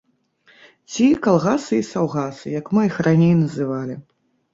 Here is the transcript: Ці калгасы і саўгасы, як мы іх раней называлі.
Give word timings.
Ці 0.93 1.05
калгасы 1.27 1.75
і 1.81 1.83
саўгасы, 1.89 2.47
як 2.59 2.71
мы 2.79 2.87
іх 2.89 2.97
раней 3.09 3.33
называлі. 3.43 3.99